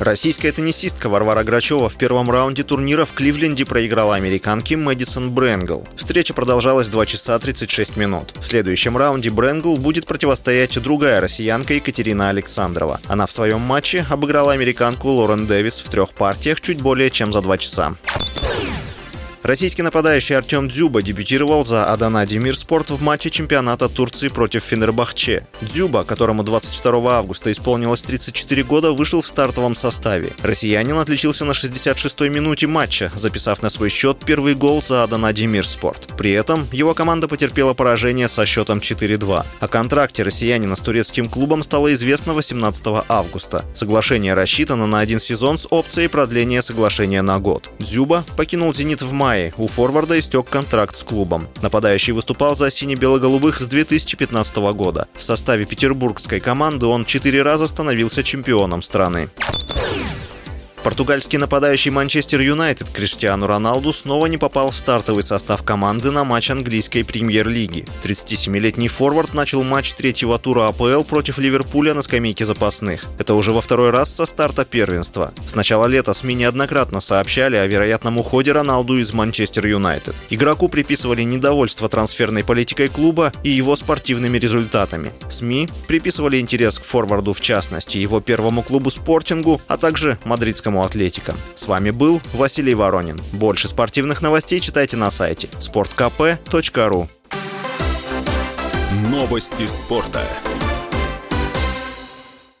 Российская 0.00 0.52
теннисистка 0.52 1.08
Варвара 1.08 1.42
Грачева 1.42 1.88
в 1.88 1.96
первом 1.96 2.30
раунде 2.30 2.62
турнира 2.62 3.04
в 3.04 3.12
Кливленде 3.12 3.66
проиграла 3.66 4.14
американке 4.14 4.76
Мэдисон 4.76 5.32
Брэнгл. 5.32 5.88
Встреча 5.96 6.34
продолжалась 6.34 6.86
2 6.86 7.06
часа 7.06 7.36
36 7.36 7.96
минут. 7.96 8.32
В 8.40 8.46
следующем 8.46 8.96
раунде 8.96 9.30
Брэнгл 9.30 9.76
будет 9.76 10.06
противостоять 10.06 10.80
другая 10.80 11.20
россиянка 11.20 11.74
Екатерина 11.74 12.28
Александрова. 12.28 13.00
Она 13.08 13.26
в 13.26 13.32
своем 13.32 13.60
матче 13.60 14.06
обыграла 14.08 14.52
американку 14.52 15.08
Лорен 15.08 15.46
Дэвис 15.46 15.80
в 15.80 15.90
трех 15.90 16.10
партиях 16.10 16.60
чуть 16.60 16.80
более 16.80 17.10
чем 17.10 17.32
за 17.32 17.40
2 17.40 17.58
часа. 17.58 17.96
Российский 19.48 19.80
нападающий 19.80 20.36
Артем 20.36 20.68
Дзюба 20.68 21.00
дебютировал 21.00 21.64
за 21.64 21.86
Адана 21.86 22.26
Демирспорт 22.26 22.90
в 22.90 23.00
матче 23.00 23.30
чемпионата 23.30 23.88
Турции 23.88 24.28
против 24.28 24.62
Фенербахче. 24.62 25.46
Дзюба, 25.62 26.04
которому 26.04 26.42
22 26.42 27.16
августа 27.16 27.50
исполнилось 27.50 28.02
34 28.02 28.62
года, 28.64 28.92
вышел 28.92 29.22
в 29.22 29.26
стартовом 29.26 29.74
составе. 29.74 30.32
Россиянин 30.42 30.98
отличился 30.98 31.46
на 31.46 31.52
66-й 31.52 32.28
минуте 32.28 32.66
матча, 32.66 33.10
записав 33.14 33.62
на 33.62 33.70
свой 33.70 33.88
счет 33.88 34.18
первый 34.22 34.54
гол 34.54 34.82
за 34.82 35.02
Адана 35.02 35.32
Демирспорт. 35.32 36.08
При 36.18 36.32
этом 36.32 36.66
его 36.70 36.92
команда 36.92 37.26
потерпела 37.26 37.72
поражение 37.72 38.28
со 38.28 38.44
счетом 38.44 38.80
4-2. 38.80 39.46
О 39.60 39.68
контракте 39.68 40.24
россиянина 40.24 40.76
с 40.76 40.80
турецким 40.80 41.26
клубом 41.26 41.62
стало 41.62 41.94
известно 41.94 42.34
18 42.34 42.86
августа. 43.08 43.64
Соглашение 43.72 44.34
рассчитано 44.34 44.86
на 44.86 45.00
один 45.00 45.20
сезон 45.20 45.56
с 45.56 45.66
опцией 45.70 46.10
продления 46.10 46.60
соглашения 46.60 47.22
на 47.22 47.38
год. 47.38 47.70
Дзюба 47.78 48.26
покинул 48.36 48.74
«Зенит» 48.74 49.00
в 49.00 49.10
мае 49.14 49.37
мае 49.38 49.52
у 49.56 49.66
форварда 49.66 50.18
истек 50.18 50.48
контракт 50.48 50.96
с 50.96 51.02
клубом. 51.02 51.48
Нападающий 51.62 52.12
выступал 52.12 52.56
за 52.56 52.70
сине-бело-голубых 52.70 53.60
с 53.60 53.66
2015 53.66 54.56
года. 54.74 55.08
В 55.14 55.22
составе 55.22 55.64
петербургской 55.64 56.40
команды 56.40 56.86
он 56.86 57.04
четыре 57.04 57.42
раза 57.42 57.66
становился 57.66 58.22
чемпионом 58.22 58.82
страны. 58.82 59.28
Португальский 60.88 61.36
нападающий 61.36 61.90
Манчестер 61.90 62.40
Юнайтед 62.40 62.88
Криштиану 62.88 63.46
Роналду 63.46 63.92
снова 63.92 64.24
не 64.24 64.38
попал 64.38 64.70
в 64.70 64.74
стартовый 64.74 65.22
состав 65.22 65.62
команды 65.62 66.10
на 66.10 66.24
матч 66.24 66.50
английской 66.50 67.02
премьер-лиги. 67.02 67.84
37-летний 68.02 68.88
форвард 68.88 69.34
начал 69.34 69.62
матч 69.64 69.92
третьего 69.92 70.38
тура 70.38 70.66
АПЛ 70.68 71.02
против 71.02 71.36
Ливерпуля 71.36 71.92
на 71.92 72.00
скамейке 72.00 72.46
запасных. 72.46 73.04
Это 73.18 73.34
уже 73.34 73.52
во 73.52 73.60
второй 73.60 73.90
раз 73.90 74.14
со 74.14 74.24
старта 74.24 74.64
первенства. 74.64 75.34
С 75.46 75.54
начала 75.54 75.84
лета 75.84 76.14
СМИ 76.14 76.32
неоднократно 76.36 77.02
сообщали 77.02 77.56
о 77.56 77.66
вероятном 77.66 78.16
уходе 78.16 78.52
Роналду 78.52 78.98
из 78.98 79.12
Манчестер 79.12 79.66
Юнайтед. 79.66 80.14
Игроку 80.30 80.70
приписывали 80.70 81.20
недовольство 81.22 81.90
трансферной 81.90 82.44
политикой 82.44 82.88
клуба 82.88 83.30
и 83.42 83.50
его 83.50 83.76
спортивными 83.76 84.38
результатами. 84.38 85.12
СМИ 85.28 85.68
приписывали 85.86 86.40
интерес 86.40 86.78
к 86.78 86.84
форварду 86.84 87.34
в 87.34 87.42
частности, 87.42 87.98
его 87.98 88.20
первому 88.20 88.62
клубу 88.62 88.90
«Спортингу», 88.90 89.60
а 89.66 89.76
также 89.76 90.18
мадридскому 90.24 90.77
Динамо 90.78 90.84
Атлетика. 90.84 91.34
С 91.54 91.66
вами 91.66 91.90
был 91.90 92.20
Василий 92.32 92.74
Воронин. 92.74 93.18
Больше 93.32 93.68
спортивных 93.68 94.22
новостей 94.22 94.60
читайте 94.60 94.96
на 94.96 95.10
сайте 95.10 95.48
sportkp.ru 95.60 97.08
Новости 99.10 99.66
спорта. 99.66 100.22